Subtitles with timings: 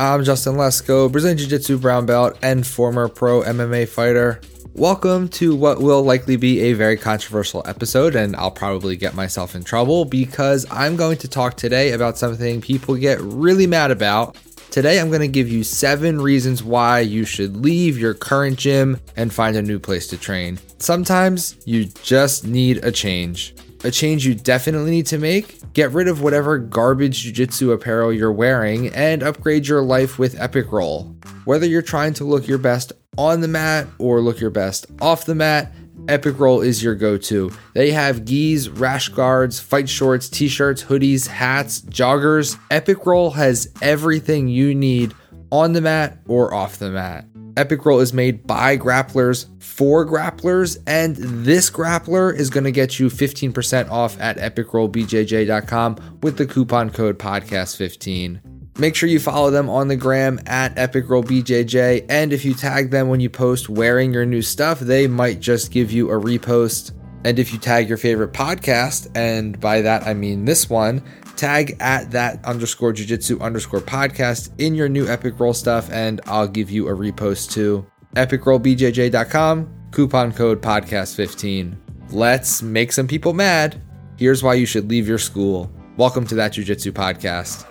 [0.00, 4.40] I'm Justin Lesko, Brazilian Jiu Jitsu brown belt and former pro MMA fighter.
[4.74, 9.56] Welcome to what will likely be a very controversial episode, and I'll probably get myself
[9.56, 14.36] in trouble because I'm going to talk today about something people get really mad about.
[14.70, 19.00] Today, I'm going to give you seven reasons why you should leave your current gym
[19.16, 20.58] and find a new place to train.
[20.78, 23.54] Sometimes you just need a change.
[23.84, 28.32] A change you definitely need to make Get rid of whatever garbage jiu-jitsu apparel you're
[28.32, 31.14] wearing and upgrade your life with Epic Roll.
[31.44, 35.24] Whether you're trying to look your best on the mat or look your best off
[35.24, 35.72] the mat,
[36.08, 37.52] Epic Roll is your go-to.
[37.74, 42.58] They have gis, rash guards, fight shorts, t-shirts, hoodies, hats, joggers.
[42.70, 45.14] Epic Roll has everything you need
[45.52, 47.26] on the mat or off the mat.
[47.58, 52.98] Epic Roll is made by grapplers for grapplers, and this grappler is going to get
[52.98, 58.40] you 15% off at epicrollbjj.com with the coupon code podcast15.
[58.80, 63.08] Make sure you follow them on the gram at epicrollbjj, and if you tag them
[63.08, 66.92] when you post wearing your new stuff, they might just give you a repost.
[67.24, 71.02] And if you tag your favorite podcast, and by that I mean this one,
[71.34, 76.46] tag at that underscore jujitsu underscore podcast in your new Epic Roll stuff, and I'll
[76.46, 77.84] give you a repost too.
[78.14, 81.76] EpicRollBJJ.com, coupon code podcast15.
[82.12, 83.82] Let's make some people mad.
[84.16, 85.68] Here's why you should leave your school.
[85.96, 87.66] Welcome to that Jujitsu podcast.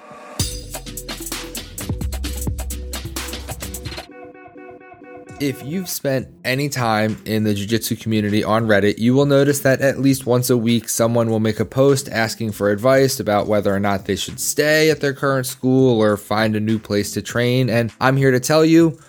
[5.39, 9.81] If you've spent any time in the jiu-jitsu community on Reddit, you will notice that
[9.81, 13.71] at least once a week someone will make a post asking for advice about whether
[13.71, 17.21] or not they should stay at their current school or find a new place to
[17.21, 17.69] train.
[17.69, 18.99] And I'm here to tell you,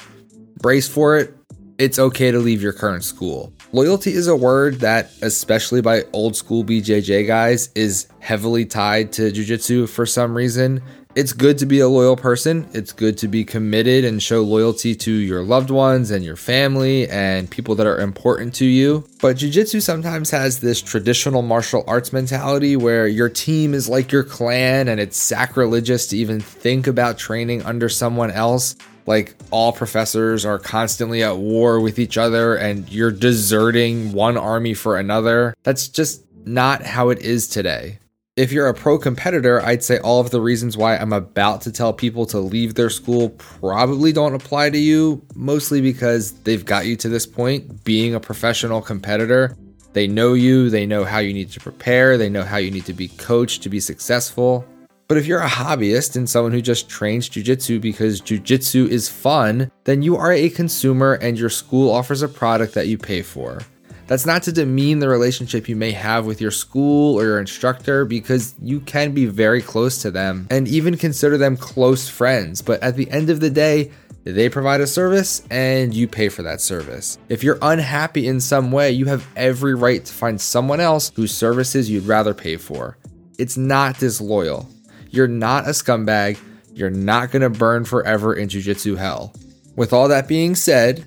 [0.61, 1.35] brace for it.
[1.79, 3.55] It's okay to leave your current school.
[3.73, 9.33] Loyalty is a word that, especially by old school BJJ guys, is heavily tied to
[9.33, 10.83] jiu-jitsu for some reason.
[11.19, 12.69] It's good to be a loyal person.
[12.73, 17.09] It's good to be committed and show loyalty to your loved ones and your family
[17.09, 19.05] and people that are important to you.
[19.21, 24.23] But jiu-jitsu sometimes has this traditional martial arts mentality where your team is like your
[24.23, 28.77] clan and it's sacrilegious to even think about training under someone else
[29.07, 34.73] like all professors are constantly at war with each other and you're deserting one army
[34.73, 35.57] for another.
[35.65, 37.99] That's just not how it is today
[38.39, 41.73] if you're a pro competitor, I'd say all of the reasons why I'm about to
[41.73, 46.87] tell people to leave their school probably don't apply to you, mostly because they've got
[46.87, 49.57] you to this point being a professional competitor.
[49.93, 52.87] They know you, they know how you need to prepare, they know how you need
[52.87, 54.65] to be coached to be successful.
[55.09, 59.69] But if you're a hobbyist and someone who just trains jujitsu because jujitsu is fun,
[59.83, 63.63] then you are a consumer and your school offers a product that you pay for.
[64.09, 68.07] That's not to demean the relationship you may have with your school or your instructor
[68.07, 72.63] because you can be very close to them and even consider them close friends.
[72.63, 73.91] But at the end of the day,
[74.25, 77.19] they provide a service and you pay for that service.
[77.29, 81.35] If you're unhappy in some way, you have every right to find someone else whose
[81.35, 82.97] services you'd rather pay for.
[83.39, 84.71] It's not disloyal.
[85.11, 86.39] You're not a scumbag.
[86.73, 89.35] You're not going to burn forever in jujitsu hell.
[89.77, 91.05] With all that being said,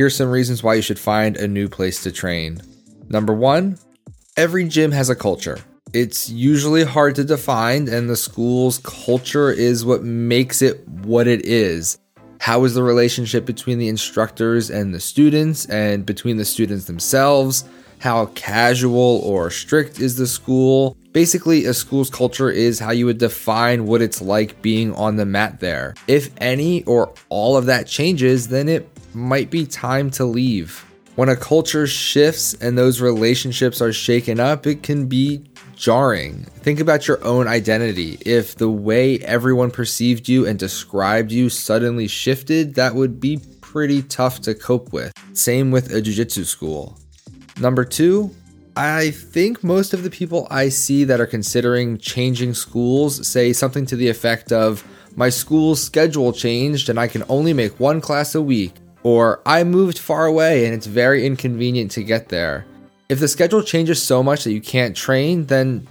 [0.00, 2.62] Here's some reasons why you should find a new place to train.
[3.10, 3.76] Number one,
[4.34, 5.58] every gym has a culture.
[5.92, 11.44] It's usually hard to define, and the school's culture is what makes it what it
[11.44, 11.98] is.
[12.38, 17.64] How is the relationship between the instructors and the students, and between the students themselves?
[17.98, 20.96] How casual or strict is the school?
[21.12, 25.26] Basically, a school's culture is how you would define what it's like being on the
[25.26, 25.92] mat there.
[26.08, 30.84] If any or all of that changes, then it might be time to leave.
[31.16, 35.44] When a culture shifts and those relationships are shaken up, it can be
[35.74, 36.44] jarring.
[36.60, 38.18] Think about your own identity.
[38.24, 44.02] If the way everyone perceived you and described you suddenly shifted, that would be pretty
[44.02, 45.12] tough to cope with.
[45.32, 46.98] Same with a jiu-jitsu school.
[47.60, 48.30] Number 2,
[48.76, 53.84] I think most of the people I see that are considering changing schools say something
[53.86, 54.84] to the effect of
[55.16, 58.72] my school's schedule changed and I can only make one class a week.
[59.02, 62.66] Or I moved far away and it's very inconvenient to get there.
[63.08, 65.88] If the schedule changes so much that you can't train, then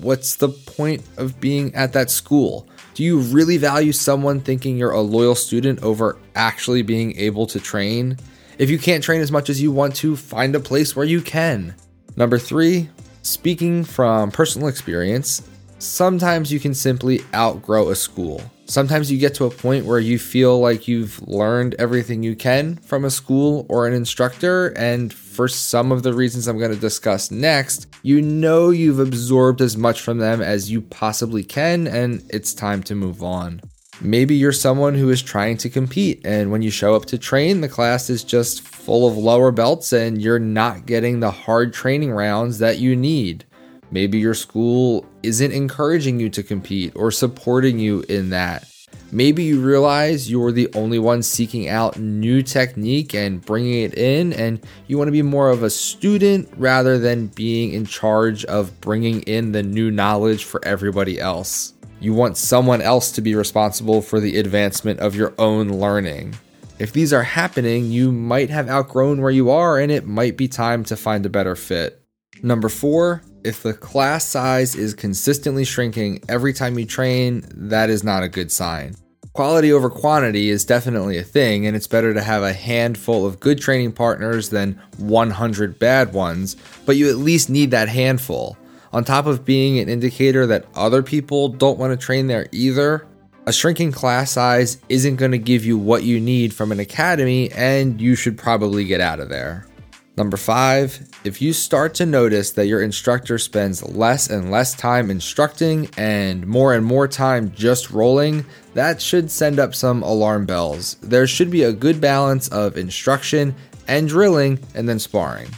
[0.00, 2.66] what's the point of being at that school?
[2.94, 7.58] Do you really value someone thinking you're a loyal student over actually being able to
[7.58, 8.18] train?
[8.58, 11.20] If you can't train as much as you want to, find a place where you
[11.22, 11.74] can.
[12.16, 12.90] Number three,
[13.22, 15.42] speaking from personal experience,
[15.78, 18.42] sometimes you can simply outgrow a school.
[18.66, 22.76] Sometimes you get to a point where you feel like you've learned everything you can
[22.76, 26.80] from a school or an instructor, and for some of the reasons I'm going to
[26.80, 32.24] discuss next, you know you've absorbed as much from them as you possibly can, and
[32.30, 33.60] it's time to move on.
[34.00, 37.60] Maybe you're someone who is trying to compete, and when you show up to train,
[37.60, 42.10] the class is just full of lower belts and you're not getting the hard training
[42.10, 43.44] rounds that you need.
[43.92, 48.66] Maybe your school isn't encouraging you to compete or supporting you in that.
[49.14, 54.32] Maybe you realize you're the only one seeking out new technique and bringing it in,
[54.32, 58.80] and you want to be more of a student rather than being in charge of
[58.80, 61.74] bringing in the new knowledge for everybody else.
[62.00, 66.34] You want someone else to be responsible for the advancement of your own learning.
[66.78, 70.48] If these are happening, you might have outgrown where you are and it might be
[70.48, 72.02] time to find a better fit.
[72.42, 78.04] Number four, if the class size is consistently shrinking every time you train, that is
[78.04, 78.94] not a good sign.
[79.32, 83.40] Quality over quantity is definitely a thing, and it's better to have a handful of
[83.40, 88.56] good training partners than 100 bad ones, but you at least need that handful
[88.92, 93.06] on top of being an indicator that other people don't want to train there either,
[93.46, 97.50] a shrinking class size isn't going to give you what you need from an academy,
[97.52, 99.66] and you should probably get out of there.
[100.14, 105.10] Number five, if you start to notice that your instructor spends less and less time
[105.10, 108.44] instructing and more and more time just rolling,
[108.74, 110.96] that should send up some alarm bells.
[110.96, 113.54] There should be a good balance of instruction
[113.88, 115.48] and drilling and then sparring.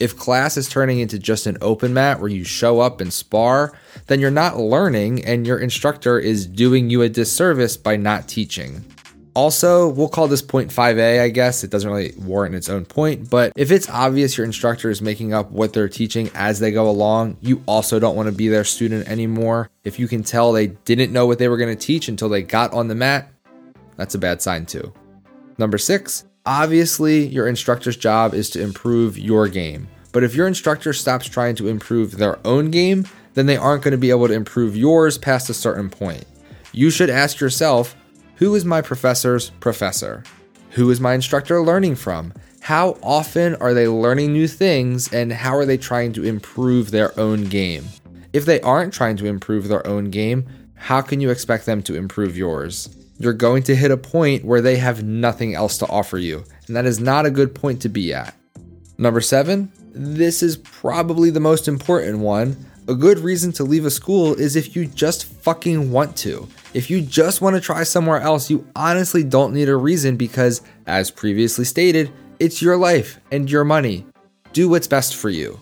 [0.00, 3.78] If class is turning into just an open mat where you show up and spar,
[4.08, 8.84] then you're not learning and your instructor is doing you a disservice by not teaching.
[9.34, 11.62] Also, we'll call this point 5A, I guess.
[11.64, 15.32] It doesn't really warrant its own point, but if it's obvious your instructor is making
[15.32, 18.64] up what they're teaching as they go along, you also don't want to be their
[18.64, 19.70] student anymore.
[19.84, 22.42] If you can tell they didn't know what they were going to teach until they
[22.42, 23.30] got on the mat,
[23.96, 24.92] that's a bad sign too.
[25.58, 29.88] Number six, Obviously, your instructor's job is to improve your game.
[30.10, 33.92] But if your instructor stops trying to improve their own game, then they aren't going
[33.92, 36.24] to be able to improve yours past a certain point.
[36.72, 37.94] You should ask yourself
[38.40, 40.24] who is my professor's professor?
[40.70, 42.34] Who is my instructor learning from?
[42.60, 47.18] How often are they learning new things and how are they trying to improve their
[47.18, 47.84] own game?
[48.32, 51.94] If they aren't trying to improve their own game, how can you expect them to
[51.94, 52.88] improve yours?
[53.20, 56.42] you're going to hit a point where they have nothing else to offer you.
[56.66, 58.34] And that is not a good point to be at.
[58.96, 62.56] Number seven, this is probably the most important one.
[62.90, 66.48] A good reason to leave a school is if you just fucking want to.
[66.74, 70.60] If you just want to try somewhere else, you honestly don't need a reason because,
[70.88, 72.10] as previously stated,
[72.40, 74.06] it's your life and your money.
[74.52, 75.60] Do what's best for you.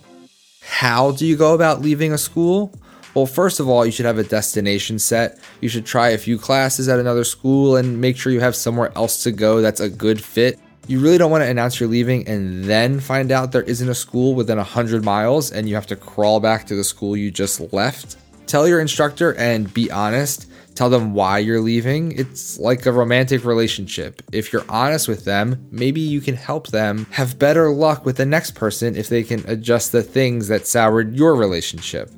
[0.62, 2.72] How do you go about leaving a school?
[3.12, 5.38] Well, first of all, you should have a destination set.
[5.60, 8.90] You should try a few classes at another school and make sure you have somewhere
[8.96, 10.58] else to go that's a good fit.
[10.88, 13.94] You really don't want to announce you're leaving and then find out there isn't a
[13.94, 17.75] school within 100 miles and you have to crawl back to the school you just
[17.75, 18.17] left.
[18.46, 20.50] Tell your instructor and be honest.
[20.75, 22.12] Tell them why you're leaving.
[22.12, 24.23] It's like a romantic relationship.
[24.32, 28.25] If you're honest with them, maybe you can help them have better luck with the
[28.25, 32.11] next person if they can adjust the things that soured your relationship.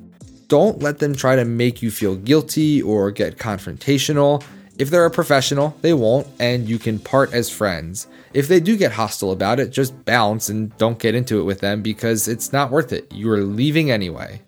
[0.47, 4.41] Don't let them try to make you feel guilty or get confrontational.
[4.81, 8.07] If they're a professional, they won't, and you can part as friends.
[8.33, 11.59] If they do get hostile about it, just bounce and don't get into it with
[11.59, 13.13] them because it's not worth it.
[13.13, 14.41] You are leaving anyway.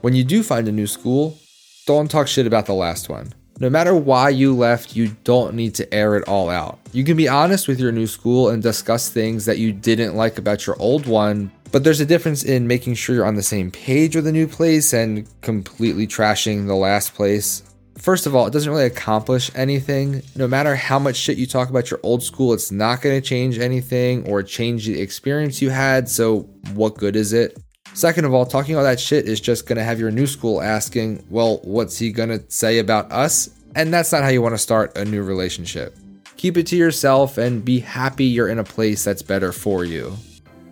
[0.00, 1.38] When you do find a new school,
[1.86, 3.32] don't talk shit about the last one.
[3.60, 6.80] No matter why you left, you don't need to air it all out.
[6.90, 10.36] You can be honest with your new school and discuss things that you didn't like
[10.36, 13.70] about your old one, but there's a difference in making sure you're on the same
[13.70, 17.62] page with a new place and completely trashing the last place.
[17.98, 20.22] First of all, it doesn't really accomplish anything.
[20.34, 23.26] No matter how much shit you talk about your old school, it's not going to
[23.26, 26.08] change anything or change the experience you had.
[26.08, 26.40] So,
[26.74, 27.58] what good is it?
[27.94, 30.60] Second of all, talking all that shit is just going to have your new school
[30.60, 33.48] asking, well, what's he going to say about us?
[33.74, 35.96] And that's not how you want to start a new relationship.
[36.36, 40.14] Keep it to yourself and be happy you're in a place that's better for you.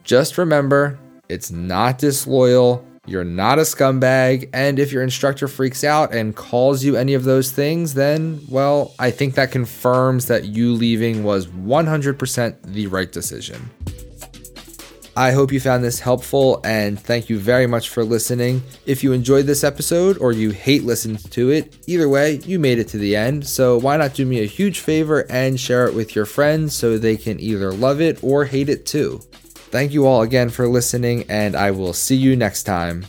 [0.03, 0.99] Just remember,
[1.31, 2.87] it's not disloyal.
[3.07, 4.49] You're not a scumbag.
[4.53, 8.95] And if your instructor freaks out and calls you any of those things, then, well,
[8.99, 13.71] I think that confirms that you leaving was 100% the right decision.
[15.17, 18.63] I hope you found this helpful and thank you very much for listening.
[18.85, 22.81] If you enjoyed this episode or you hate listening to it, either way, you made
[22.81, 23.47] it to the end.
[23.47, 26.99] So why not do me a huge favor and share it with your friends so
[26.99, 29.21] they can either love it or hate it too.
[29.75, 33.07] Thank you all again for listening, and I will see you next time.